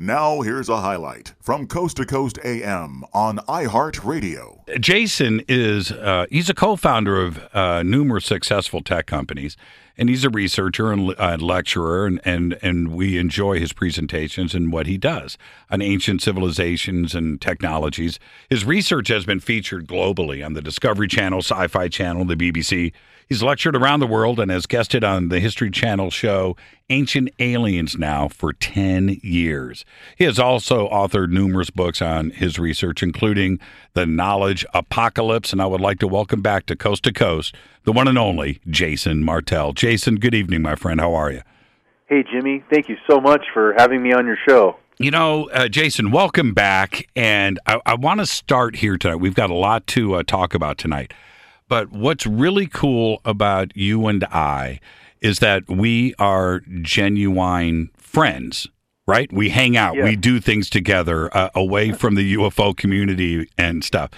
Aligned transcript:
Now, 0.00 0.42
here's 0.42 0.68
a 0.68 0.76
highlight 0.76 1.34
from 1.40 1.66
Coast 1.66 1.96
to 1.96 2.06
Coast 2.06 2.38
AM 2.44 3.02
on 3.12 3.38
iHeartRadio. 3.48 4.78
Jason 4.80 5.42
is, 5.48 5.90
uh, 5.90 6.26
he's 6.30 6.48
a 6.48 6.54
co 6.54 6.76
founder 6.76 7.20
of 7.20 7.40
uh, 7.52 7.82
numerous 7.82 8.24
successful 8.24 8.80
tech 8.80 9.06
companies, 9.06 9.56
and 9.98 10.08
he's 10.08 10.24
a 10.24 10.30
researcher 10.30 10.92
and 10.92 11.12
uh, 11.18 11.36
lecturer, 11.40 12.06
and, 12.06 12.20
and, 12.24 12.56
and 12.62 12.92
we 12.92 13.18
enjoy 13.18 13.58
his 13.58 13.72
presentations 13.72 14.54
and 14.54 14.72
what 14.72 14.86
he 14.86 14.96
does 14.96 15.36
on 15.70 15.82
ancient 15.82 16.22
civilizations 16.22 17.14
and 17.14 17.40
technologies. 17.40 18.20
His 18.48 18.64
research 18.64 19.08
has 19.08 19.26
been 19.26 19.40
featured 19.40 19.88
globally 19.88 20.44
on 20.44 20.52
the 20.52 20.62
Discovery 20.62 21.08
Channel, 21.08 21.40
Sci 21.40 21.66
Fi 21.66 21.88
Channel, 21.88 22.24
the 22.24 22.36
BBC. 22.36 22.92
He's 23.28 23.42
lectured 23.42 23.76
around 23.76 24.00
the 24.00 24.06
world 24.06 24.40
and 24.40 24.50
has 24.50 24.64
guested 24.64 25.04
on 25.04 25.28
the 25.28 25.40
History 25.40 25.70
Channel 25.70 26.10
show 26.10 26.56
Ancient 26.88 27.28
Aliens 27.38 27.98
now 27.98 28.28
for 28.28 28.54
10 28.54 29.20
years. 29.22 29.84
He 30.16 30.24
has 30.24 30.38
also 30.38 30.88
authored 30.88 31.30
numerous 31.30 31.68
books 31.68 32.00
on 32.00 32.30
his 32.30 32.58
research, 32.58 33.02
including 33.02 33.58
The 33.92 34.06
Knowledge 34.06 34.64
Apocalypse. 34.72 35.52
And 35.52 35.60
I 35.60 35.66
would 35.66 35.82
like 35.82 35.98
to 35.98 36.08
welcome 36.08 36.40
back 36.40 36.64
to 36.66 36.76
Coast 36.76 37.02
to 37.02 37.12
Coast 37.12 37.54
the 37.88 37.92
one 37.92 38.06
and 38.06 38.18
only 38.18 38.60
Jason 38.68 39.24
Martell. 39.24 39.72
Jason, 39.72 39.87
good 39.96 40.34
evening, 40.34 40.60
my 40.60 40.74
friend. 40.74 41.00
How 41.00 41.14
are 41.14 41.32
you? 41.32 41.40
Hey, 42.06 42.22
Jimmy. 42.30 42.62
Thank 42.70 42.90
you 42.90 42.96
so 43.08 43.20
much 43.20 43.42
for 43.54 43.72
having 43.78 44.02
me 44.02 44.12
on 44.12 44.26
your 44.26 44.36
show. 44.46 44.76
You 44.98 45.10
know, 45.10 45.48
uh, 45.48 45.68
Jason, 45.68 46.10
welcome 46.10 46.52
back. 46.52 47.08
And 47.16 47.58
I, 47.66 47.80
I 47.86 47.94
want 47.94 48.20
to 48.20 48.26
start 48.26 48.76
here 48.76 48.98
tonight. 48.98 49.16
We've 49.16 49.34
got 49.34 49.48
a 49.48 49.54
lot 49.54 49.86
to 49.88 50.16
uh, 50.16 50.22
talk 50.24 50.52
about 50.52 50.76
tonight. 50.76 51.14
But 51.68 51.90
what's 51.90 52.26
really 52.26 52.66
cool 52.66 53.22
about 53.24 53.74
you 53.74 54.06
and 54.08 54.24
I 54.24 54.80
is 55.22 55.38
that 55.38 55.68
we 55.68 56.14
are 56.18 56.60
genuine 56.82 57.88
friends, 57.96 58.66
right? 59.06 59.32
We 59.32 59.48
hang 59.48 59.74
out, 59.74 59.96
we 59.96 60.16
do 60.16 60.38
things 60.38 60.68
together 60.68 61.34
uh, 61.34 61.48
away 61.54 61.92
from 61.92 62.14
the 62.14 62.34
UFO 62.34 62.76
community 62.76 63.48
and 63.56 63.82
stuff. 63.82 64.10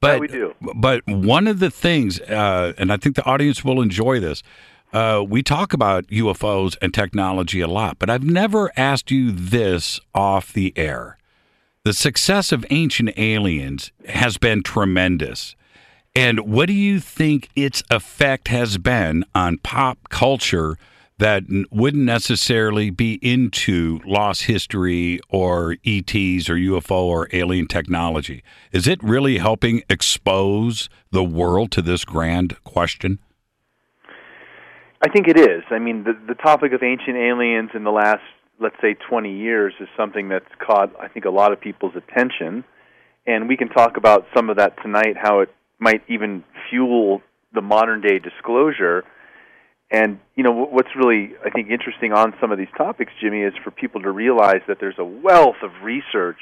But 0.00 0.14
yeah, 0.14 0.18
we 0.18 0.28
do. 0.28 0.54
But 0.74 1.06
one 1.06 1.46
of 1.46 1.58
the 1.58 1.70
things, 1.70 2.20
uh, 2.20 2.74
and 2.76 2.92
I 2.92 2.98
think 2.98 3.16
the 3.16 3.24
audience 3.24 3.64
will 3.64 3.80
enjoy 3.80 4.20
this. 4.20 4.42
Uh, 4.96 5.22
we 5.22 5.42
talk 5.42 5.74
about 5.74 6.06
UFOs 6.06 6.74
and 6.80 6.94
technology 6.94 7.60
a 7.60 7.68
lot, 7.68 7.98
but 7.98 8.08
I've 8.08 8.24
never 8.24 8.72
asked 8.78 9.10
you 9.10 9.30
this 9.30 10.00
off 10.14 10.54
the 10.54 10.72
air. 10.74 11.18
The 11.84 11.92
success 11.92 12.50
of 12.50 12.64
Ancient 12.70 13.10
Aliens 13.18 13.92
has 14.08 14.38
been 14.38 14.62
tremendous. 14.62 15.54
And 16.14 16.40
what 16.50 16.68
do 16.68 16.72
you 16.72 16.98
think 16.98 17.50
its 17.54 17.82
effect 17.90 18.48
has 18.48 18.78
been 18.78 19.26
on 19.34 19.58
pop 19.58 19.98
culture 20.08 20.78
that 21.18 21.42
wouldn't 21.70 22.04
necessarily 22.04 22.88
be 22.88 23.18
into 23.20 24.00
lost 24.06 24.44
history 24.44 25.20
or 25.28 25.72
ETs 25.84 26.48
or 26.48 26.56
UFO 26.56 27.02
or 27.02 27.28
alien 27.34 27.66
technology? 27.66 28.42
Is 28.72 28.86
it 28.88 29.02
really 29.02 29.36
helping 29.36 29.82
expose 29.90 30.88
the 31.10 31.22
world 31.22 31.70
to 31.72 31.82
this 31.82 32.06
grand 32.06 32.56
question? 32.64 33.18
I 35.02 35.08
think 35.10 35.28
it 35.28 35.38
is. 35.38 35.62
I 35.70 35.78
mean, 35.78 36.04
the 36.04 36.14
the 36.26 36.34
topic 36.34 36.72
of 36.72 36.82
ancient 36.82 37.16
aliens 37.16 37.70
in 37.74 37.84
the 37.84 37.90
last, 37.90 38.22
let's 38.60 38.76
say, 38.80 38.94
20 38.94 39.36
years 39.36 39.74
is 39.80 39.88
something 39.96 40.28
that's 40.28 40.48
caught, 40.58 40.94
I 41.00 41.08
think, 41.08 41.26
a 41.26 41.30
lot 41.30 41.52
of 41.52 41.60
people's 41.60 41.94
attention. 41.96 42.64
And 43.26 43.48
we 43.48 43.56
can 43.56 43.68
talk 43.68 43.96
about 43.96 44.26
some 44.34 44.48
of 44.50 44.56
that 44.56 44.80
tonight, 44.82 45.16
how 45.20 45.40
it 45.40 45.52
might 45.78 46.02
even 46.08 46.44
fuel 46.70 47.20
the 47.52 47.60
modern 47.60 48.00
day 48.00 48.18
disclosure. 48.18 49.04
And 49.90 50.18
you 50.34 50.42
know 50.42 50.52
what's 50.52 50.88
really 50.96 51.34
I 51.44 51.50
think 51.50 51.70
interesting 51.70 52.12
on 52.12 52.34
some 52.40 52.50
of 52.50 52.58
these 52.58 52.72
topics, 52.76 53.12
Jimmy, 53.20 53.42
is 53.42 53.52
for 53.62 53.70
people 53.70 54.00
to 54.02 54.10
realize 54.10 54.62
that 54.66 54.78
there's 54.80 54.98
a 54.98 55.04
wealth 55.04 55.56
of 55.62 55.70
research 55.82 56.40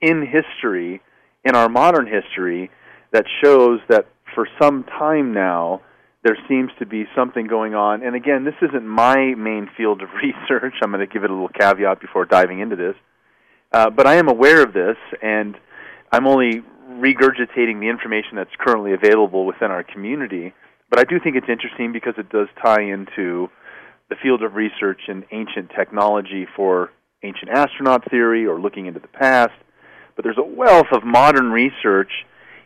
in 0.00 0.26
history, 0.26 1.02
in 1.44 1.54
our 1.54 1.68
modern 1.68 2.06
history, 2.06 2.70
that 3.12 3.26
shows 3.42 3.80
that 3.88 4.06
for 4.34 4.48
some 4.60 4.84
time 4.84 5.32
now 5.34 5.82
there 6.24 6.36
seems 6.48 6.70
to 6.78 6.86
be 6.86 7.04
something 7.16 7.46
going 7.46 7.74
on. 7.74 8.02
And 8.02 8.16
again, 8.16 8.44
this 8.44 8.54
isn't 8.62 8.86
my 8.86 9.34
main 9.34 9.68
field 9.76 10.02
of 10.02 10.08
research. 10.22 10.74
I'm 10.82 10.90
going 10.90 11.06
to 11.06 11.12
give 11.12 11.24
it 11.24 11.30
a 11.30 11.32
little 11.32 11.48
caveat 11.48 12.00
before 12.00 12.24
diving 12.24 12.60
into 12.60 12.76
this. 12.76 12.94
Uh, 13.72 13.90
but 13.90 14.06
I 14.06 14.14
am 14.14 14.28
aware 14.28 14.62
of 14.62 14.72
this, 14.72 14.96
and 15.22 15.54
I'm 16.10 16.26
only 16.26 16.62
regurgitating 16.90 17.80
the 17.80 17.88
information 17.88 18.36
that's 18.36 18.50
currently 18.58 18.92
available 18.94 19.44
within 19.44 19.70
our 19.70 19.84
community. 19.84 20.54
But 20.90 21.00
I 21.00 21.04
do 21.04 21.20
think 21.20 21.36
it's 21.36 21.48
interesting 21.48 21.92
because 21.92 22.14
it 22.16 22.30
does 22.30 22.48
tie 22.64 22.82
into 22.82 23.48
the 24.08 24.16
field 24.22 24.42
of 24.42 24.54
research 24.54 25.02
in 25.08 25.24
ancient 25.32 25.70
technology 25.76 26.46
for 26.56 26.90
ancient 27.22 27.50
astronaut 27.50 28.10
theory 28.10 28.46
or 28.46 28.58
looking 28.58 28.86
into 28.86 29.00
the 29.00 29.08
past. 29.08 29.52
But 30.16 30.24
there's 30.24 30.38
a 30.38 30.42
wealth 30.42 30.86
of 30.92 31.04
modern 31.04 31.50
research, 31.50 32.10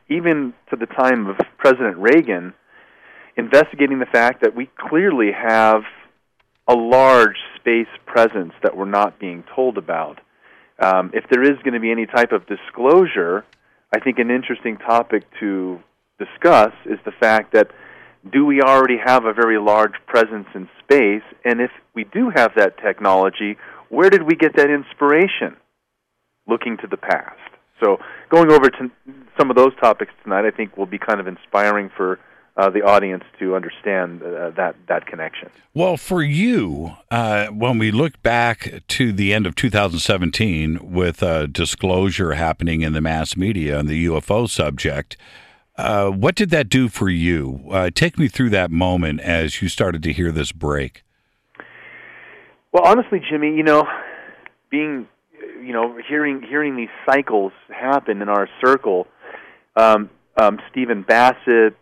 even 0.08 0.54
to 0.70 0.76
the 0.76 0.86
time 0.86 1.26
of 1.26 1.36
President 1.58 1.96
Reagan, 1.98 2.54
investigating 3.36 3.98
the 3.98 4.06
fact 4.06 4.42
that 4.42 4.54
we 4.54 4.70
clearly 4.76 5.30
have 5.32 5.82
a 6.68 6.74
large 6.74 7.36
space 7.56 7.88
presence 8.06 8.52
that 8.62 8.76
we're 8.76 8.84
not 8.84 9.18
being 9.18 9.44
told 9.54 9.78
about. 9.78 10.20
Um, 10.78 11.10
if 11.14 11.24
there 11.30 11.42
is 11.42 11.58
going 11.62 11.74
to 11.74 11.80
be 11.80 11.90
any 11.90 12.06
type 12.06 12.32
of 12.32 12.46
disclosure, 12.46 13.44
I 13.94 14.00
think 14.00 14.18
an 14.18 14.30
interesting 14.30 14.76
topic 14.78 15.24
to 15.40 15.80
discuss 16.18 16.72
is 16.86 16.98
the 17.04 17.12
fact 17.12 17.52
that 17.52 17.70
do 18.32 18.46
we 18.46 18.62
already 18.62 18.98
have 19.04 19.24
a 19.24 19.32
very 19.32 19.58
large 19.58 19.94
presence 20.06 20.46
in 20.54 20.68
space? 20.82 21.22
And 21.44 21.60
if 21.60 21.70
we 21.94 22.04
do 22.04 22.30
have 22.34 22.52
that 22.56 22.78
technology, 22.78 23.56
where 23.88 24.10
did 24.10 24.22
we 24.22 24.36
get 24.36 24.56
that 24.56 24.70
inspiration? 24.70 25.56
Looking 26.46 26.76
to 26.78 26.86
the 26.86 26.96
past. 26.96 27.38
So, 27.82 27.98
going 28.30 28.50
over 28.50 28.70
to 28.70 28.90
some 29.38 29.50
of 29.50 29.56
those 29.56 29.74
topics 29.80 30.12
tonight, 30.22 30.44
I 30.44 30.50
think 30.50 30.76
will 30.76 30.86
be 30.86 30.98
kind 30.98 31.20
of 31.20 31.26
inspiring 31.26 31.90
for 31.96 32.20
uh, 32.56 32.68
the 32.70 32.82
audience 32.82 33.24
to 33.38 33.54
understand 33.54 34.22
uh, 34.22 34.50
that 34.50 34.76
that 34.88 35.06
connection. 35.06 35.50
Well, 35.74 35.96
for 35.96 36.22
you, 36.22 36.92
uh, 37.10 37.46
when 37.46 37.78
we 37.78 37.90
look 37.90 38.22
back 38.22 38.82
to 38.88 39.12
the 39.12 39.32
end 39.32 39.46
of 39.46 39.54
2017 39.54 40.92
with 40.92 41.22
a 41.22 41.46
disclosure 41.46 42.34
happening 42.34 42.82
in 42.82 42.92
the 42.92 43.00
mass 43.00 43.36
media 43.36 43.78
on 43.78 43.86
the 43.86 44.06
UFO 44.06 44.48
subject, 44.48 45.16
uh, 45.76 46.10
what 46.10 46.34
did 46.34 46.50
that 46.50 46.68
do 46.68 46.88
for 46.88 47.08
you? 47.08 47.64
Uh, 47.70 47.90
take 47.94 48.18
me 48.18 48.28
through 48.28 48.50
that 48.50 48.70
moment 48.70 49.20
as 49.20 49.62
you 49.62 49.68
started 49.68 50.02
to 50.02 50.12
hear 50.12 50.30
this 50.30 50.52
break. 50.52 51.04
Well, 52.72 52.84
honestly, 52.84 53.20
Jimmy, 53.30 53.54
you 53.54 53.62
know, 53.62 53.86
being, 54.70 55.06
you 55.62 55.72
know, 55.72 55.98
hearing 56.06 56.42
hearing 56.42 56.76
these 56.76 56.88
cycles 57.06 57.52
happen 57.68 58.20
in 58.20 58.28
our 58.28 58.48
circle. 58.64 59.06
Um, 59.76 60.10
um, 60.36 60.58
Stephen 60.70 61.02
Bassett, 61.02 61.76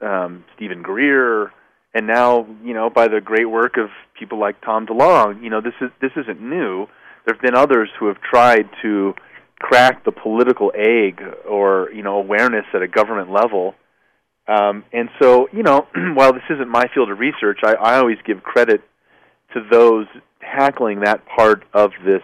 um, 0.00 0.44
Steven 0.56 0.82
Greer, 0.82 1.52
and 1.94 2.06
now 2.06 2.46
you 2.62 2.74
know 2.74 2.90
by 2.90 3.08
the 3.08 3.20
great 3.20 3.46
work 3.46 3.76
of 3.76 3.90
people 4.18 4.38
like 4.38 4.60
Tom 4.60 4.86
DeLonge, 4.86 5.42
you 5.42 5.50
know 5.50 5.60
this 5.60 5.74
is 5.80 5.90
this 6.00 6.12
isn't 6.16 6.40
new. 6.40 6.86
There 7.24 7.34
have 7.34 7.42
been 7.42 7.54
others 7.54 7.88
who 7.98 8.06
have 8.08 8.20
tried 8.20 8.68
to 8.82 9.14
crack 9.58 10.04
the 10.04 10.12
political 10.12 10.72
egg 10.74 11.22
or 11.48 11.90
you 11.92 12.02
know 12.02 12.16
awareness 12.16 12.66
at 12.74 12.82
a 12.82 12.88
government 12.88 13.30
level. 13.30 13.74
Um, 14.46 14.84
and 14.92 15.08
so, 15.22 15.48
you 15.52 15.62
know, 15.62 15.86
while 16.14 16.32
this 16.32 16.42
isn't 16.50 16.68
my 16.68 16.84
field 16.92 17.10
of 17.10 17.18
research, 17.18 17.60
I, 17.64 17.74
I 17.74 17.96
always 17.96 18.18
give 18.26 18.42
credit 18.42 18.82
to 19.54 19.66
those 19.70 20.06
tackling 20.40 21.00
that 21.00 21.24
part 21.26 21.64
of 21.72 21.92
this 22.04 22.22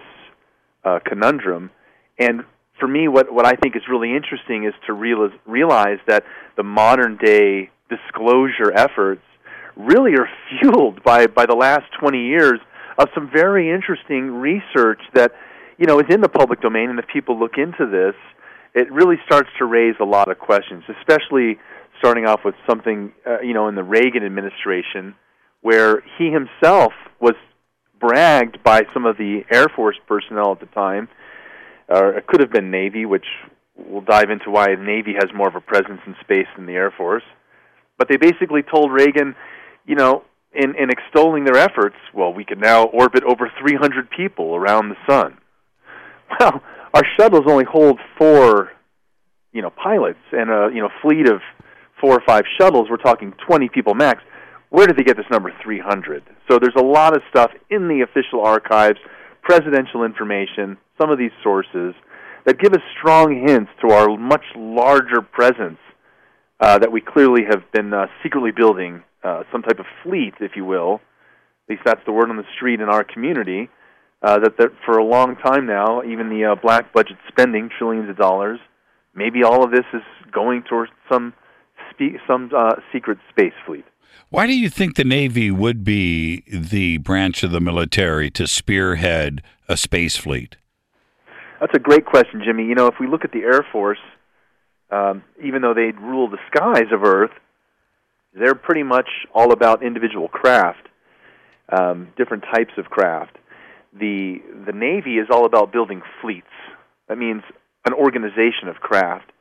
uh, 0.85 0.99
conundrum. 1.05 1.71
And 2.19 2.45
for 2.81 2.89
me, 2.89 3.07
what 3.07 3.33
what 3.33 3.47
I 3.47 3.53
think 3.53 3.77
is 3.77 3.83
really 3.89 4.17
interesting 4.17 4.65
is 4.65 4.75
to 4.87 4.93
realize 4.93 5.33
realize 5.47 5.99
that 6.09 6.25
the 6.57 6.63
modern 6.63 7.17
day 7.17 7.71
disclosure 7.89 8.73
efforts 8.75 9.23
really 9.77 10.15
are 10.15 10.29
fueled 10.61 11.03
by 11.05 11.27
by 11.27 11.47
the 11.47 11.55
last 11.55 11.85
20 12.01 12.19
years 12.27 12.59
of 12.99 13.09
some 13.15 13.31
very 13.33 13.71
interesting 13.71 14.33
research 14.33 15.01
that 15.15 15.33
you 15.79 15.87
know 15.87 16.01
is 16.01 16.07
in 16.11 16.21
the 16.21 16.29
public 16.29 16.61
domain, 16.61 16.91
and 16.91 16.99
if 16.99 17.07
people 17.13 17.39
look 17.39 17.57
into 17.57 17.87
this, 17.87 18.15
it 18.75 18.91
really 18.91 19.17
starts 19.27 19.51
to 19.59 19.65
raise 19.65 19.95
a 20.01 20.05
lot 20.05 20.31
of 20.31 20.39
questions, 20.39 20.83
especially 20.99 21.59
starting 21.99 22.27
off 22.27 22.41
with 22.45 22.55
something 22.69 23.13
uh, 23.27 23.41
you 23.41 23.55
know 23.55 23.69
in 23.69 23.75
the 23.75 23.85
Reagan 23.85 24.25
administration, 24.25 25.15
where 25.61 26.03
he 26.19 26.31
himself 26.31 26.93
was 27.21 27.35
bragged 28.01 28.63
by 28.65 28.83
some 28.95 29.05
of 29.05 29.19
the 29.19 29.43
Air 29.51 29.69
Force 29.69 29.97
personnel 30.09 30.53
at 30.53 30.61
the 30.61 30.67
time 30.67 31.09
or 31.91 32.17
it 32.17 32.27
could 32.27 32.41
have 32.41 32.53
been 32.53 32.71
Navy, 32.71 33.05
which 33.05 33.27
we'll 33.77 34.01
dive 34.03 34.31
into 34.31 34.51
why 34.51 34.75
Navy 34.79 35.15
has 35.15 35.31
more 35.35 35.49
of 35.49 35.57
a 35.57 35.61
presence 35.61 36.01
in 36.07 36.15
space 36.21 36.47
than 36.57 36.67
the 36.67 36.75
Air 36.75 36.93
Force. 36.97 37.25
But 37.99 38.09
they 38.09 38.17
basically 38.17 38.63
told 38.63 38.93
Reagan, 38.93 39.35
you 39.87 39.97
know, 39.97 40.23
in, 40.53 40.75
in 40.77 40.91
extolling 40.91 41.45
their 41.45 41.57
efforts, 41.57 41.97
well, 42.15 42.33
we 42.33 42.45
can 42.45 42.59
now 42.59 42.85
orbit 42.85 43.23
over 43.25 43.51
300 43.61 44.09
people 44.11 44.55
around 44.55 44.89
the 44.89 44.97
sun. 45.09 45.37
Well, 46.39 46.63
our 46.95 47.03
shuttles 47.19 47.43
only 47.49 47.65
hold 47.65 47.99
four, 48.17 48.71
you 49.53 49.63
know, 49.63 49.71
pilots 49.71 50.21
and 50.31 50.49
a 50.49 50.71
you 50.73 50.81
know 50.81 50.89
fleet 51.03 51.29
of 51.29 51.41
four 52.01 52.13
or 52.13 52.23
five 52.25 52.45
shuttles. 52.57 52.87
We're 52.89 52.99
talking 52.99 53.35
20 53.47 53.69
people 53.69 53.95
max. 53.95 54.23
Where 54.71 54.87
did 54.87 54.97
they 54.97 55.03
get 55.03 55.17
this 55.17 55.27
number 55.29 55.53
300? 55.63 56.23
So 56.49 56.61
there's 56.61 56.77
a 56.79 56.83
lot 56.83 57.17
of 57.17 57.23
stuff 57.31 57.51
in 57.69 57.89
the 57.89 58.03
official 58.03 58.43
archives, 58.45 58.99
presidential 59.43 60.05
information, 60.05 60.79
some 61.01 61.11
of 61.11 61.19
these 61.19 61.33
sources 61.43 61.95
that 62.47 62.59
give 62.59 62.73
us 62.73 62.81
strong 62.99 63.47
hints 63.47 63.71
to 63.81 63.93
our 63.93 64.17
much 64.17 64.45
larger 64.57 65.23
presence 65.23 65.79
uh, 66.61 66.79
that 66.79 66.93
we 66.93 67.01
clearly 67.01 67.43
have 67.51 67.63
been 67.73 67.93
uh, 67.93 68.07
secretly 68.23 68.51
building 68.51 69.03
uh, 69.25 69.43
some 69.53 69.63
type 69.63 69.79
of 69.79 69.87
fleet, 70.03 70.35
if 70.41 70.53
you 70.57 70.65
will. 70.65 71.01
At 71.69 71.75
least 71.75 71.83
that's 71.85 72.01
the 72.07 72.13
word 72.13 72.31
on 72.31 72.37
the 72.37 72.45
street 72.57 72.81
in 72.81 72.89
our 72.89 73.05
community 73.05 73.69
uh, 74.23 74.39
that, 74.41 74.57
that 74.59 74.71
for 74.85 74.99
a 74.99 75.05
long 75.05 75.37
time 75.37 75.67
now, 75.67 76.03
even 76.03 76.29
the 76.29 76.53
uh, 76.53 76.55
black 76.61 76.93
budget 76.93 77.17
spending 77.29 77.71
trillions 77.79 78.11
of 78.11 78.17
dollars, 78.17 78.59
maybe 79.15 79.43
all 79.43 79.65
of 79.65 79.71
this 79.71 79.85
is 79.95 80.03
going 80.33 80.63
towards 80.69 80.91
some 81.11 81.33
spe- 81.91 82.21
some 82.27 82.51
uh, 82.57 82.77
secret 82.93 83.19
space 83.31 83.55
fleet. 83.67 83.85
Why 84.29 84.47
do 84.47 84.57
you 84.57 84.69
think 84.69 84.97
the 84.97 85.05
Navy 85.05 85.51
would 85.51 85.85
be 85.85 86.43
the 86.49 86.99
branch 86.99 87.43
of 87.43 87.51
the 87.51 87.61
military 87.61 88.31
to 88.33 88.47
spearhead 88.47 89.43
a 89.69 89.77
space 89.77 90.17
fleet? 90.17 90.57
That's 91.61 91.75
a 91.75 91.79
great 91.79 92.07
question, 92.07 92.43
Jimmy. 92.45 92.65
You 92.65 92.75
know, 92.75 92.87
if 92.87 92.95
we 92.99 93.07
look 93.07 93.25
at 93.25 93.33
the 93.33 93.41
Air 93.41 93.65
Force, 93.71 93.99
um, 94.91 95.23
even 95.45 95.63
though 95.63 95.75
they 95.75 95.93
rule 96.01 96.29
the 96.29 96.39
skies 96.53 96.91
of 96.93 97.05
Earth, 97.05 97.31
they're 98.33 98.55
pretty 98.55 98.83
much 98.83 99.09
all 99.35 99.53
about 99.53 99.83
individual 99.83 100.29
craft, 100.29 100.89
um, 101.69 102.09
different 102.17 102.45
types 102.53 102.73
of 102.79 102.87
craft 102.87 103.37
the 103.93 104.39
the 104.67 104.73
Navy 104.73 105.17
is 105.17 105.29
all 105.31 105.45
about 105.45 105.73
building 105.73 106.03
fleets. 106.21 106.47
That 107.09 107.19
means 107.19 107.43
an 107.87 107.95
organization 107.95 108.69
of 108.69 108.77
craft. 108.77 109.33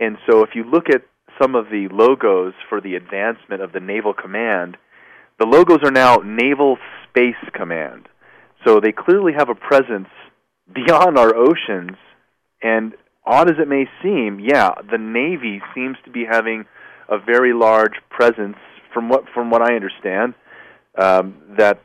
And 0.00 0.16
so 0.28 0.42
if 0.42 0.50
you 0.54 0.64
look 0.64 0.88
at 0.88 1.02
some 1.40 1.54
of 1.54 1.66
the 1.66 1.88
logos 1.92 2.54
for 2.68 2.80
the 2.80 2.94
advancement 2.94 3.62
of 3.62 3.72
the 3.72 3.80
Naval 3.80 4.12
Command, 4.12 4.76
the 5.38 5.46
logos 5.46 5.80
are 5.84 5.90
now 5.90 6.16
Naval 6.16 6.78
Space 7.08 7.50
Command. 7.54 8.08
So 8.66 8.80
they 8.80 8.92
clearly 8.92 9.32
have 9.36 9.48
a 9.48 9.54
presence 9.54 10.08
beyond 10.74 11.18
our 11.18 11.34
oceans 11.34 11.96
and 12.62 12.94
odd 13.24 13.50
as 13.50 13.56
it 13.60 13.68
may 13.68 13.86
seem, 14.02 14.40
yeah, 14.40 14.70
the 14.90 14.98
Navy 14.98 15.60
seems 15.74 15.96
to 16.04 16.10
be 16.10 16.24
having 16.28 16.64
a 17.08 17.18
very 17.18 17.52
large 17.52 17.94
presence 18.10 18.56
from 18.92 19.08
what 19.08 19.24
from 19.34 19.50
what 19.50 19.62
I 19.62 19.74
understand 19.74 20.34
um, 20.98 21.36
that 21.58 21.82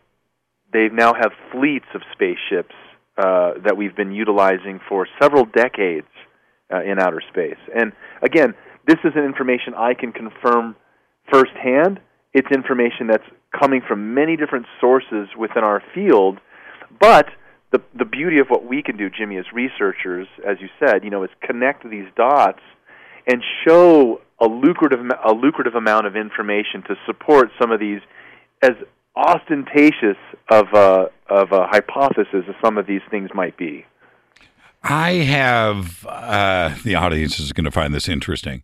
they 0.74 0.90
now 0.90 1.14
have 1.14 1.32
fleets 1.52 1.86
of 1.96 2.02
spaceships 2.12 2.76
uh, 3.18 3.54
that 3.66 3.78
we've 3.78 3.96
been 3.96 4.12
utilizing 4.12 4.80
for 4.88 5.08
several 5.22 5.46
decades 5.46 6.08
uh, 6.74 6.84
in 6.84 7.00
outer 7.00 7.22
space. 7.30 7.58
And 7.76 7.94
again, 8.22 8.54
this 8.86 8.98
isn't 9.04 9.24
information 9.24 9.74
I 9.76 9.94
can 9.94 10.12
confirm 10.12 10.76
firsthand. 11.32 12.00
It's 12.34 12.48
information 12.54 13.08
that's 13.08 13.24
coming 13.58 13.82
from 13.88 14.14
many 14.14 14.38
different 14.38 14.66
sources 14.80 15.30
within 15.38 15.64
our 15.64 15.82
field. 15.96 16.40
But 17.00 17.28
the 17.72 17.82
the 17.98 18.06
beauty 18.06 18.40
of 18.40 18.48
what 18.48 18.66
we 18.66 18.82
can 18.82 18.98
do, 18.98 19.10
Jimmy, 19.10 19.38
as 19.38 19.46
researchers, 19.54 20.28
as 20.46 20.58
you 20.62 20.70
said, 20.80 21.04
you 21.04 21.10
know, 21.10 21.24
is 21.24 21.30
connect 21.42 21.90
these 21.90 22.08
dots 22.16 22.62
and 23.26 23.44
show 23.68 24.22
a 24.40 24.46
lucrative 24.46 25.00
a 25.26 25.34
lucrative 25.34 25.76
amount 25.76 26.08
of 26.08 26.16
information 26.16 26.84
to 26.88 26.96
support 27.06 27.50
some 27.60 27.72
of 27.72 27.80
these 27.80 28.02
as 28.62 28.72
ostentatious 29.16 30.18
of 30.50 30.68
a 30.74 31.10
of 31.30 31.52
a 31.52 31.68
hypothesis 31.68 32.46
as 32.48 32.56
some 32.64 32.78
of 32.78 32.88
these 32.88 33.02
things 33.10 33.30
might 33.34 33.58
be. 33.58 33.86
I 34.84 35.14
have 35.14 36.06
uh, 36.08 36.76
the 36.84 36.96
audience 36.96 37.40
is 37.40 37.52
going 37.52 37.66
to 37.66 37.72
find 37.72 37.94
this 37.94 38.08
interesting. 38.08 38.64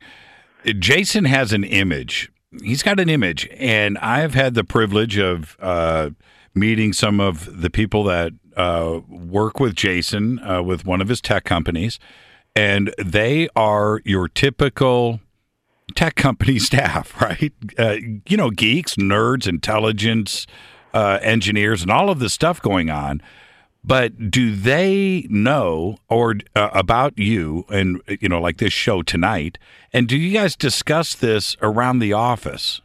Jason 0.66 1.26
has 1.26 1.52
an 1.52 1.66
image. 1.66 2.32
He's 2.62 2.84
got 2.84 3.00
an 3.00 3.10
image, 3.10 3.50
and 3.58 3.98
I've 3.98 4.36
had 4.36 4.54
the 4.54 4.64
privilege 4.64 5.18
of 5.18 5.58
uh, 5.60 6.12
meeting 6.56 6.94
some 6.94 7.20
of 7.20 7.62
the 7.62 7.70
people 7.70 8.04
that 8.06 8.34
uh, 8.56 9.00
work 9.08 9.60
with 9.60 9.76
Jason 9.76 10.40
uh, 10.40 10.62
with 10.62 10.86
one 10.86 11.02
of 11.02 11.10
his 11.10 11.22
tech 11.22 11.44
companies, 11.44 12.00
and 12.56 12.94
they 13.04 13.50
are 13.56 14.02
your 14.06 14.28
typical 14.28 15.20
tech 15.96 16.16
company 16.16 16.60
staff, 16.60 17.20
right? 17.22 17.54
Uh, 17.78 17.98
you 18.28 18.38
know, 18.38 18.50
geeks, 18.50 18.96
nerds, 18.96 19.48
intelligence, 19.48 20.48
uh, 20.94 21.20
engineers, 21.22 21.82
and 21.82 21.92
all 21.92 22.10
of 22.10 22.20
this 22.20 22.34
stuff 22.34 22.62
going 22.62 22.90
on. 22.90 23.22
But 23.86 24.32
do 24.32 24.56
they 24.56 25.28
know 25.30 25.98
or 26.08 26.36
uh, 26.56 26.70
about 26.74 27.18
you 27.18 27.66
and 27.70 28.02
you 28.08 28.30
know 28.30 28.40
like 28.40 28.58
this 28.58 28.72
show 28.72 29.02
tonight? 29.02 29.58
And 29.92 30.08
do 30.08 30.16
you 30.18 30.32
guys 30.32 30.56
discuss 30.56 31.14
this 31.16 31.58
around 31.62 32.00
the 32.00 32.14
office? 32.14 32.80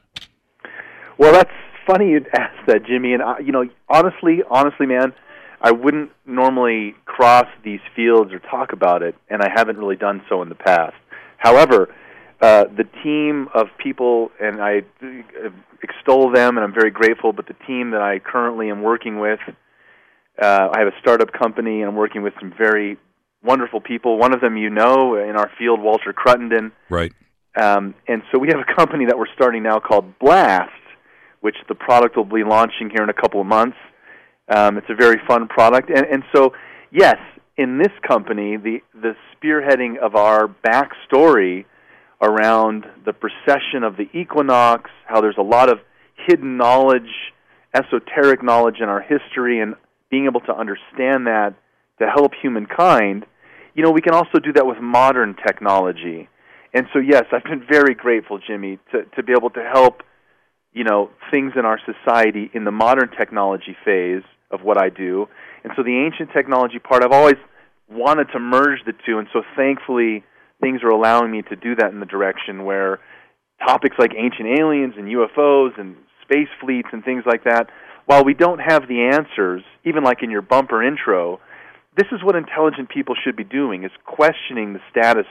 Well, 1.18 1.32
that's 1.32 1.50
funny 1.88 2.10
you'd 2.10 2.28
ask 2.32 2.54
that, 2.66 2.84
Jimmy. 2.86 3.14
And 3.14 3.22
I, 3.22 3.38
you 3.40 3.52
know, 3.52 3.64
honestly, 3.88 4.42
honestly, 4.48 4.86
man, 4.86 5.12
I 5.60 5.72
wouldn't 5.72 6.12
normally 6.26 6.94
cross 7.04 7.46
these 7.64 7.80
fields 7.96 8.32
or 8.32 8.38
talk 8.38 8.72
about 8.72 9.02
it, 9.02 9.16
and 9.28 9.42
I 9.42 9.48
haven't 9.52 9.76
really 9.78 9.96
done 9.96 10.22
so 10.28 10.42
in 10.42 10.48
the 10.48 10.54
past. 10.54 10.94
However, 11.38 11.92
uh, 12.40 12.64
the 12.64 12.84
team 13.02 13.48
of 13.54 13.66
people, 13.82 14.30
and 14.40 14.62
I 14.62 14.82
extol 15.82 16.30
them, 16.32 16.56
and 16.56 16.64
I'm 16.64 16.74
very 16.74 16.90
grateful. 16.90 17.32
But 17.32 17.46
the 17.46 17.56
team 17.66 17.90
that 17.90 18.02
I 18.02 18.20
currently 18.20 18.70
am 18.70 18.82
working 18.82 19.18
with, 19.18 19.40
uh, 20.40 20.68
I 20.72 20.78
have 20.78 20.88
a 20.88 20.98
startup 21.00 21.32
company, 21.32 21.80
and 21.80 21.90
I'm 21.90 21.96
working 21.96 22.22
with 22.22 22.34
some 22.38 22.52
very 22.56 22.96
wonderful 23.42 23.80
people. 23.80 24.18
One 24.18 24.32
of 24.32 24.40
them, 24.40 24.56
you 24.56 24.70
know, 24.70 25.16
in 25.16 25.36
our 25.36 25.50
field, 25.58 25.80
Walter 25.80 26.12
Cruttenden. 26.12 26.70
Right. 26.88 27.12
Um, 27.56 27.94
and 28.06 28.22
so 28.30 28.38
we 28.38 28.48
have 28.48 28.60
a 28.60 28.74
company 28.74 29.06
that 29.06 29.18
we're 29.18 29.32
starting 29.34 29.64
now 29.64 29.80
called 29.80 30.18
Blast, 30.20 30.70
which 31.40 31.56
the 31.68 31.74
product 31.74 32.16
will 32.16 32.24
be 32.24 32.44
launching 32.44 32.90
here 32.90 33.02
in 33.02 33.10
a 33.10 33.14
couple 33.14 33.40
of 33.40 33.46
months. 33.46 33.76
Um, 34.48 34.78
it's 34.78 34.88
a 34.88 34.94
very 34.94 35.20
fun 35.26 35.48
product, 35.48 35.90
and 35.90 36.06
and 36.06 36.22
so 36.34 36.52
yes, 36.90 37.16
in 37.56 37.78
this 37.78 37.92
company, 38.06 38.56
the 38.56 38.78
the 38.94 39.14
spearheading 39.34 39.98
of 39.98 40.14
our 40.14 40.48
backstory 40.48 41.64
around 42.20 42.84
the 43.04 43.12
precession 43.12 43.84
of 43.84 43.96
the 43.96 44.08
equinox, 44.12 44.90
how 45.06 45.20
there's 45.20 45.38
a 45.38 45.42
lot 45.42 45.70
of 45.70 45.78
hidden 46.26 46.56
knowledge, 46.56 47.10
esoteric 47.74 48.42
knowledge 48.42 48.76
in 48.80 48.88
our 48.88 49.00
history, 49.00 49.60
and 49.60 49.74
being 50.10 50.24
able 50.24 50.40
to 50.40 50.52
understand 50.52 51.26
that 51.26 51.54
to 52.00 52.06
help 52.08 52.32
humankind. 52.40 53.24
You 53.74 53.84
know, 53.84 53.90
we 53.90 54.00
can 54.00 54.14
also 54.14 54.38
do 54.42 54.52
that 54.54 54.66
with 54.66 54.78
modern 54.80 55.36
technology. 55.46 56.28
And 56.74 56.86
so, 56.92 56.98
yes, 56.98 57.24
I've 57.32 57.44
been 57.44 57.64
very 57.70 57.94
grateful, 57.94 58.38
Jimmy, 58.44 58.78
to, 58.92 59.04
to 59.16 59.22
be 59.22 59.32
able 59.32 59.50
to 59.50 59.62
help, 59.62 60.02
you 60.78 60.84
know, 60.84 61.10
things 61.28 61.54
in 61.58 61.64
our 61.64 61.80
society 61.84 62.52
in 62.54 62.62
the 62.62 62.70
modern 62.70 63.10
technology 63.18 63.76
phase 63.84 64.22
of 64.52 64.60
what 64.62 64.80
I 64.80 64.90
do. 64.90 65.26
And 65.64 65.72
so 65.74 65.82
the 65.82 66.06
ancient 66.06 66.30
technology 66.32 66.78
part, 66.78 67.02
I've 67.02 67.10
always 67.10 67.40
wanted 67.90 68.28
to 68.32 68.38
merge 68.38 68.78
the 68.86 68.92
two. 69.04 69.18
And 69.18 69.26
so 69.32 69.42
thankfully, 69.56 70.22
things 70.60 70.84
are 70.84 70.90
allowing 70.90 71.32
me 71.32 71.42
to 71.50 71.56
do 71.56 71.74
that 71.74 71.90
in 71.90 71.98
the 71.98 72.06
direction 72.06 72.64
where 72.64 73.00
topics 73.66 73.96
like 73.98 74.12
ancient 74.16 74.60
aliens 74.60 74.94
and 74.96 75.08
UFOs 75.08 75.76
and 75.80 75.96
space 76.22 76.46
fleets 76.60 76.88
and 76.92 77.04
things 77.04 77.24
like 77.26 77.42
that, 77.42 77.66
while 78.06 78.24
we 78.24 78.34
don't 78.34 78.60
have 78.60 78.86
the 78.86 79.10
answers, 79.12 79.62
even 79.84 80.04
like 80.04 80.22
in 80.22 80.30
your 80.30 80.42
bumper 80.42 80.80
intro, 80.86 81.40
this 81.96 82.06
is 82.12 82.22
what 82.22 82.36
intelligent 82.36 82.88
people 82.88 83.16
should 83.24 83.34
be 83.34 83.42
doing: 83.42 83.82
is 83.82 83.90
questioning 84.04 84.74
the 84.74 84.80
status 84.90 85.26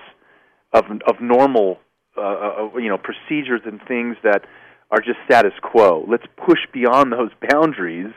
of 0.73 0.83
of 1.07 1.21
normal, 1.21 1.79
uh, 2.17 2.21
uh, 2.21 2.77
you 2.77 2.89
know, 2.89 2.97
procedures 2.97 3.61
and 3.65 3.79
things 3.87 4.17
that 4.23 4.43
are 4.91 5.01
just 5.01 5.17
status 5.25 5.53
quo. 5.61 6.05
Let's 6.07 6.25
push 6.45 6.59
beyond 6.71 7.11
those 7.11 7.31
boundaries 7.49 8.13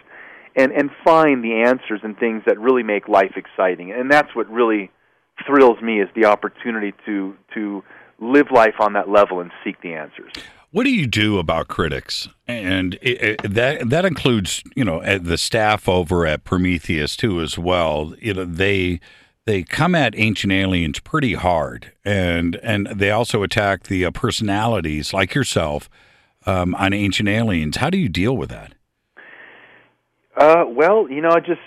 and 0.57 0.73
and 0.73 0.91
find 1.05 1.45
the 1.45 1.62
answers 1.62 2.00
and 2.03 2.19
things 2.19 2.43
that 2.47 2.59
really 2.59 2.83
make 2.83 3.09
life 3.09 3.37
exciting. 3.37 3.93
And 3.93 4.11
that's 4.11 4.35
what 4.35 4.49
really 4.50 4.91
thrills 5.47 5.81
me 5.81 6.00
is 6.00 6.09
the 6.15 6.27
opportunity 6.27 6.93
to 7.07 7.37
to 7.55 7.83
live 8.19 8.49
life 8.50 8.75
on 8.81 8.93
that 8.93 9.09
level 9.09 9.41
and 9.41 9.50
seek 9.65 9.81
the 9.81 9.95
answers. 9.95 10.33
What 10.73 10.85
do 10.85 10.91
you 10.91 11.07
do 11.07 11.39
about 11.39 11.67
critics? 11.67 12.29
And 12.47 12.95
it, 13.03 13.23
it, 13.23 13.43
that 13.43 13.91
that 13.91 14.05
includes, 14.05 14.62
you 14.77 14.85
know, 14.85 15.00
the 15.19 15.39
staff 15.39 15.89
over 15.89 16.27
at 16.27 16.45
Prometheus 16.45 17.17
too, 17.17 17.41
as 17.41 17.59
well. 17.59 18.15
You 18.21 18.35
know, 18.35 18.45
they 18.45 19.00
they 19.47 19.65
come 19.65 19.97
at 19.97 20.15
ancient 20.17 20.53
aliens 20.53 21.00
pretty 21.00 21.35
hard, 21.35 21.93
and 22.05 22.57
and 22.62 22.87
they 22.87 23.11
also 23.11 23.43
attack 23.43 23.85
the 23.85 24.05
uh, 24.05 24.11
personalities 24.12 25.12
like 25.12 25.35
yourself 25.35 25.89
um, 26.50 26.75
on 26.75 26.92
ancient 26.92 27.28
aliens. 27.28 27.76
How 27.76 27.90
do 27.90 27.99
you 27.99 28.09
deal 28.09 28.37
with 28.37 28.50
that? 28.50 28.75
Uh, 30.37 30.64
well, 30.69 31.09
you 31.11 31.21
know, 31.21 31.30
I 31.30 31.40
just 31.40 31.61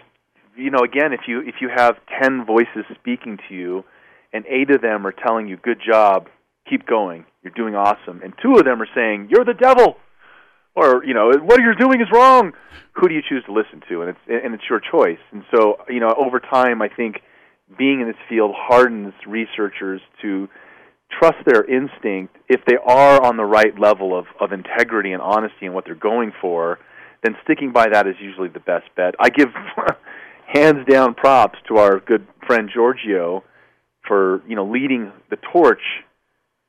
you 0.56 0.70
know, 0.70 0.80
again, 0.80 1.14
if 1.14 1.22
you 1.28 1.42
if 1.42 1.56
you 1.62 1.70
have 1.76 1.96
ten 2.22 2.46
voices 2.46 2.86
speaking 3.00 3.40
to 3.48 3.56
you, 3.56 3.84
and 4.32 4.46
eight 4.48 4.70
of 4.70 4.82
them 4.82 5.06
are 5.08 5.12
telling 5.12 5.48
you, 5.48 5.58
"Good 5.58 5.80
job, 5.86 6.28
keep 6.70 6.86
going, 6.86 7.26
you're 7.44 7.54
doing 7.54 7.76
awesome," 7.76 8.22
and 8.24 8.34
two 8.42 8.56
of 8.56 8.66
them 8.66 8.82
are 8.82 8.90
saying, 8.96 9.30
"You're 9.30 9.46
the 9.46 9.54
devil," 9.54 9.98
or 10.76 11.04
you 11.06 11.14
know, 11.14 11.32
"What 11.32 11.62
you're 11.62 11.76
doing 11.76 12.02
is 12.02 12.08
wrong." 12.12 12.54
Who 12.94 13.08
do 13.08 13.16
you 13.16 13.22
choose 13.28 13.44
to 13.46 13.54
listen 13.54 13.82
to? 13.90 14.02
And 14.02 14.10
it's 14.12 14.44
and 14.46 14.54
it's 14.54 14.64
your 14.70 14.80
choice. 14.80 15.22
And 15.32 15.44
so, 15.54 15.78
you 15.90 16.00
know, 16.00 16.14
over 16.16 16.40
time, 16.40 16.82
I 16.82 16.90
think 16.90 17.22
being 17.78 18.02
in 18.02 18.08
this 18.08 18.22
field 18.30 18.54
hardens 18.56 19.14
researchers 19.26 20.02
to 20.22 20.48
trust 21.20 21.38
their 21.46 21.64
instinct 21.64 22.36
if 22.50 22.62
they 22.66 22.78
are 22.86 23.22
on 23.24 23.38
the 23.38 23.46
right 23.46 23.78
level 23.80 24.18
of, 24.18 24.26
of 24.40 24.52
integrity 24.52 25.12
and 25.12 25.22
honesty 25.22 25.66
in 25.66 25.74
what 25.74 25.86
they're 25.86 25.96
going 25.96 26.32
for 26.42 26.80
then 27.24 27.36
sticking 27.44 27.72
by 27.72 27.88
that 27.90 28.06
is 28.06 28.16
usually 28.20 28.50
the 28.50 28.60
best 28.60 28.86
bet. 28.96 29.16
I 29.20 29.30
give 29.30 29.48
hands 30.54 30.86
down 30.88 31.16
props 31.16 31.58
to 31.70 31.78
our 31.78 32.00
good 32.00 32.28
friend 32.46 32.70
giorgio 32.72 33.44
for 34.06 34.44
you 34.48 34.56
know 34.56 34.66
leading 34.66 35.12
the 35.30 35.38
torch 35.52 35.82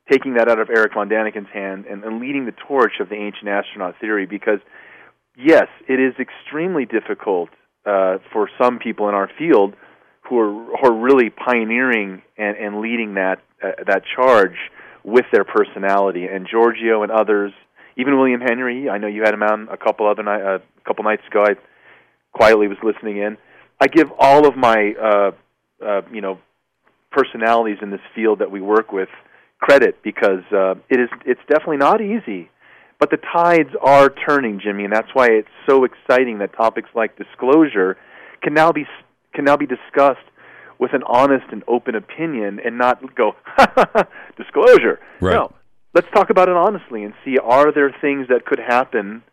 taking 0.09 0.35
that 0.35 0.47
out 0.47 0.59
of 0.59 0.69
eric 0.69 0.93
von 0.93 1.09
daniken's 1.09 1.49
hand 1.53 1.85
and, 1.85 2.03
and 2.03 2.21
leading 2.21 2.45
the 2.45 2.53
torch 2.67 2.93
of 3.01 3.09
the 3.09 3.15
ancient 3.15 3.49
astronaut 3.49 3.93
theory 3.99 4.25
because 4.25 4.59
yes 5.37 5.67
it 5.89 5.99
is 5.99 6.13
extremely 6.17 6.85
difficult 6.85 7.49
uh, 7.85 8.17
for 8.31 8.49
some 8.59 8.79
people 8.79 9.09
in 9.09 9.13
our 9.13 9.29
field 9.37 9.75
who 10.29 10.39
are 10.39 10.51
who 10.51 10.87
are 10.87 10.93
really 10.93 11.29
pioneering 11.29 12.21
and, 12.37 12.57
and 12.57 12.81
leading 12.81 13.15
that 13.15 13.39
uh, 13.63 13.83
that 13.87 14.03
charge 14.15 14.57
with 15.03 15.25
their 15.31 15.43
personality. 15.43 16.25
And 16.25 16.47
Giorgio 16.49 17.03
and 17.03 17.11
others, 17.11 17.53
even 17.95 18.17
William 18.17 18.41
Henry, 18.41 18.89
I 18.89 18.97
know 18.97 19.07
you 19.07 19.21
had 19.23 19.33
him 19.33 19.43
on 19.43 19.67
a 19.71 19.77
couple 19.77 20.07
other 20.07 20.23
night, 20.23 20.41
uh, 20.41 20.57
a 20.57 20.87
couple 20.87 21.03
nights 21.03 21.23
ago. 21.29 21.43
I 21.43 21.55
quietly 22.33 22.67
was 22.67 22.77
listening 22.83 23.17
in. 23.17 23.37
I 23.79 23.87
give 23.87 24.07
all 24.19 24.47
of 24.47 24.55
my 24.55 24.93
uh, 25.01 25.31
uh, 25.85 26.01
you 26.11 26.21
know 26.21 26.39
personalities 27.11 27.77
in 27.81 27.91
this 27.91 28.01
field 28.13 28.39
that 28.39 28.51
we 28.51 28.61
work 28.61 28.91
with 28.91 29.09
credit 29.59 30.01
because 30.03 30.43
uh, 30.51 30.75
it 30.89 30.99
is 30.99 31.09
it's 31.25 31.41
definitely 31.47 31.77
not 31.77 32.01
easy. 32.01 32.49
But 32.97 33.11
the 33.11 33.17
tides 33.17 33.71
are 33.81 34.09
turning, 34.09 34.61
Jimmy, 34.63 34.85
and 34.85 34.93
that's 34.93 35.09
why 35.13 35.27
it's 35.29 35.49
so 35.67 35.83
exciting 35.83 36.39
that 36.39 36.55
topics 36.55 36.87
like 36.95 37.17
disclosure 37.17 37.97
can 38.41 38.53
now 38.53 38.71
be 38.71 38.85
can 39.35 39.45
now 39.45 39.57
be 39.57 39.67
discussed 39.67 40.25
with 40.79 40.93
an 40.93 41.03
honest 41.03 41.45
and 41.51 41.63
open 41.67 41.95
opinion 41.95 42.59
and 42.63 42.77
not 42.77 43.15
go 43.15 43.35
disclosure. 44.37 44.99
Right. 45.21 45.33
No, 45.33 45.53
let's 45.93 46.07
talk 46.13 46.29
about 46.29 46.49
it 46.49 46.55
honestly 46.55 47.03
and 47.03 47.13
see 47.23 47.37
are 47.37 47.71
there 47.71 47.93
things 48.01 48.27
that 48.29 48.45
could 48.45 48.59
happen 48.59 49.23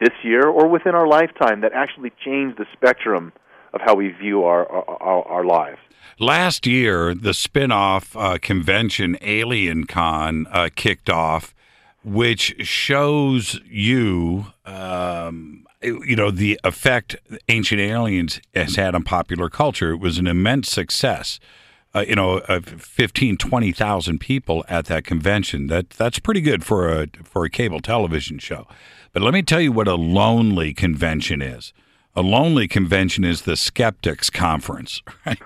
this 0.00 0.14
year 0.22 0.46
or 0.46 0.68
within 0.68 0.94
our 0.94 1.06
lifetime 1.06 1.60
that 1.62 1.72
actually 1.72 2.12
change 2.24 2.56
the 2.56 2.66
spectrum 2.72 3.32
of 3.74 3.80
how 3.84 3.94
we 3.94 4.08
view 4.08 4.44
our 4.44 4.66
our, 4.70 5.26
our 5.26 5.44
lives. 5.44 5.78
Last 6.18 6.66
year, 6.66 7.14
the 7.14 7.34
spin-off 7.34 8.16
uh, 8.16 8.38
convention 8.40 9.16
AlienCon 9.20 10.46
uh, 10.50 10.68
kicked 10.74 11.10
off, 11.10 11.54
which 12.02 12.56
shows 12.66 13.60
you 13.64 14.46
um, 14.64 15.67
you 15.82 16.16
know 16.16 16.30
the 16.30 16.58
effect 16.64 17.16
ancient 17.48 17.80
aliens 17.80 18.40
has 18.54 18.76
had 18.76 18.94
on 18.94 19.02
popular 19.04 19.48
culture. 19.48 19.92
It 19.92 19.98
was 19.98 20.18
an 20.18 20.26
immense 20.26 20.70
success. 20.70 21.38
Uh, 21.94 22.04
you 22.06 22.14
know 22.14 22.38
uh, 22.48 22.60
15 22.60 23.38
20,000 23.38 24.18
people 24.18 24.64
at 24.68 24.86
that 24.86 25.04
convention. 25.04 25.68
That 25.68 25.90
that's 25.90 26.18
pretty 26.18 26.40
good 26.40 26.64
for 26.64 26.88
a 26.88 27.06
for 27.24 27.44
a 27.44 27.50
cable 27.50 27.80
television 27.80 28.38
show. 28.38 28.66
But 29.12 29.22
let 29.22 29.32
me 29.32 29.42
tell 29.42 29.60
you 29.60 29.72
what 29.72 29.88
a 29.88 29.94
lonely 29.94 30.74
convention 30.74 31.40
is. 31.40 31.72
A 32.14 32.22
lonely 32.22 32.66
convention 32.66 33.24
is 33.24 33.42
the 33.42 33.56
skeptics 33.56 34.28
conference 34.28 35.02
right? 35.24 35.38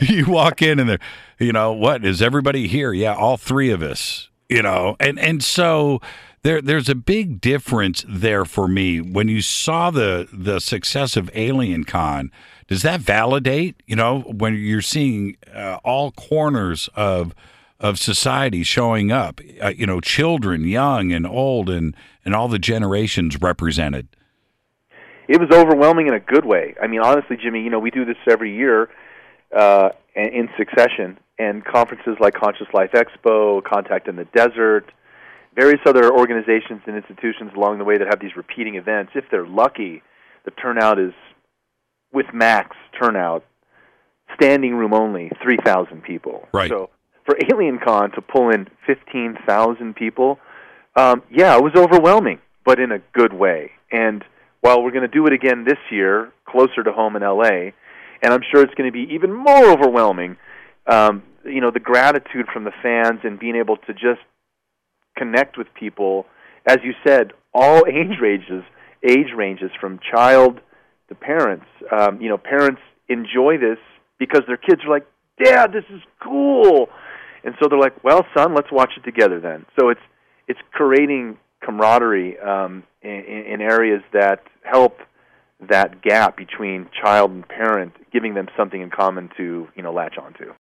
you 0.00 0.26
walk 0.26 0.62
in 0.62 0.80
and 0.80 0.88
they're 0.88 0.98
you 1.38 1.52
know 1.52 1.72
what 1.72 2.04
is 2.04 2.22
everybody 2.22 2.66
here? 2.66 2.92
Yeah 2.92 3.14
all 3.14 3.36
three 3.36 3.70
of 3.70 3.82
us 3.82 4.28
you 4.52 4.62
know? 4.62 4.96
And 5.00 5.18
and 5.18 5.42
so 5.42 6.00
there 6.42 6.60
there's 6.60 6.88
a 6.88 6.94
big 6.94 7.40
difference 7.40 8.04
there 8.08 8.44
for 8.44 8.66
me 8.66 9.00
when 9.00 9.28
you 9.28 9.40
saw 9.40 9.90
the 9.90 10.28
the 10.32 10.60
success 10.60 11.16
of 11.16 11.26
AlienCon. 11.32 12.30
Does 12.66 12.82
that 12.82 13.00
validate? 13.00 13.82
You 13.86 13.96
know, 13.96 14.20
when 14.20 14.54
you're 14.54 14.82
seeing 14.82 15.36
uh, 15.54 15.78
all 15.84 16.12
corners 16.12 16.88
of 16.94 17.34
of 17.78 17.98
society 17.98 18.62
showing 18.62 19.10
up, 19.10 19.40
uh, 19.60 19.72
you 19.76 19.86
know, 19.86 20.00
children, 20.00 20.66
young 20.66 21.12
and 21.12 21.26
old, 21.26 21.68
and 21.68 21.96
and 22.24 22.34
all 22.34 22.48
the 22.48 22.58
generations 22.58 23.40
represented. 23.40 24.08
It 25.28 25.40
was 25.40 25.50
overwhelming 25.50 26.08
in 26.08 26.14
a 26.14 26.20
good 26.20 26.44
way. 26.44 26.74
I 26.82 26.86
mean, 26.88 27.00
honestly, 27.00 27.36
Jimmy, 27.36 27.62
you 27.62 27.70
know, 27.70 27.78
we 27.78 27.90
do 27.90 28.04
this 28.04 28.16
every 28.28 28.54
year 28.54 28.90
uh, 29.56 29.90
in 30.14 30.48
succession, 30.58 31.18
and 31.38 31.64
conferences 31.64 32.16
like 32.20 32.34
Conscious 32.34 32.66
Life 32.72 32.90
Expo, 32.92 33.62
Contact 33.64 34.08
in 34.08 34.16
the 34.16 34.24
Desert, 34.26 34.92
various 35.54 35.80
other 35.86 36.12
organizations 36.12 36.80
and 36.86 36.96
institutions 36.96 37.52
along 37.56 37.78
the 37.78 37.84
way 37.84 37.98
that 37.98 38.06
have 38.08 38.20
these 38.20 38.36
repeating 38.36 38.76
events. 38.76 39.12
If 39.14 39.24
they're 39.30 39.46
lucky, 39.46 40.02
the 40.44 40.50
turnout 40.52 40.98
is 40.98 41.12
with 42.12 42.26
max 42.32 42.76
turnout, 43.00 43.44
standing 44.34 44.74
room 44.74 44.94
only, 44.94 45.30
3,000 45.42 46.02
people. 46.02 46.48
Right. 46.52 46.70
So 46.70 46.90
for 47.24 47.34
AlienCon 47.34 48.14
to 48.14 48.22
pull 48.22 48.50
in 48.50 48.68
15,000 48.86 49.94
people, 49.94 50.38
um, 50.96 51.22
yeah, 51.30 51.56
it 51.56 51.62
was 51.62 51.72
overwhelming, 51.76 52.38
but 52.64 52.78
in 52.78 52.92
a 52.92 52.98
good 53.12 53.32
way. 53.32 53.72
And 53.90 54.24
while 54.60 54.82
we're 54.82 54.90
going 54.90 55.02
to 55.02 55.08
do 55.08 55.26
it 55.26 55.32
again 55.32 55.64
this 55.64 55.78
year, 55.90 56.32
closer 56.46 56.82
to 56.82 56.92
home 56.92 57.16
in 57.16 57.22
LA, 57.22 57.72
and 58.22 58.32
I'm 58.32 58.42
sure 58.50 58.62
it's 58.62 58.74
going 58.74 58.90
to 58.90 58.92
be 58.92 59.12
even 59.14 59.32
more 59.32 59.64
overwhelming. 59.70 60.36
Um, 60.86 61.22
you 61.44 61.60
know, 61.60 61.70
the 61.70 61.80
gratitude 61.80 62.46
from 62.52 62.64
the 62.64 62.72
fans 62.82 63.20
and 63.24 63.38
being 63.38 63.56
able 63.56 63.76
to 63.76 63.92
just 63.92 64.20
connect 65.16 65.58
with 65.58 65.66
people, 65.74 66.26
as 66.66 66.78
you 66.84 66.92
said, 67.06 67.32
all 67.54 67.84
age 67.88 68.18
ranges, 68.20 68.64
age 69.02 69.32
ranges 69.36 69.70
from 69.80 69.98
child 70.10 70.60
to 71.08 71.14
parents. 71.14 71.66
Um, 71.90 72.20
you 72.20 72.28
know, 72.28 72.38
parents 72.38 72.80
enjoy 73.08 73.58
this 73.58 73.78
because 74.18 74.42
their 74.46 74.56
kids 74.56 74.82
are 74.84 74.90
like, 74.90 75.06
"Dad, 75.42 75.72
this 75.72 75.84
is 75.90 76.00
cool," 76.22 76.88
and 77.44 77.54
so 77.60 77.68
they're 77.68 77.78
like, 77.78 78.02
"Well, 78.04 78.24
son, 78.36 78.54
let's 78.54 78.70
watch 78.70 78.92
it 78.96 79.04
together 79.04 79.40
then." 79.40 79.66
So 79.78 79.88
it's 79.90 80.00
it's 80.48 80.60
creating 80.72 81.38
camaraderie 81.62 82.38
um, 82.40 82.82
in, 83.02 83.10
in 83.10 83.60
areas 83.60 84.02
that 84.12 84.42
help 84.62 84.98
that 85.70 86.02
gap 86.02 86.36
between 86.36 86.88
child 87.00 87.30
and 87.30 87.46
parent, 87.46 87.92
giving 88.12 88.34
them 88.34 88.48
something 88.56 88.80
in 88.80 88.90
common 88.90 89.30
to 89.36 89.68
you 89.74 89.82
know 89.82 89.92
latch 89.92 90.16
onto. 90.18 90.52